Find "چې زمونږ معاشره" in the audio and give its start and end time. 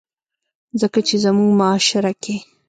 1.07-2.11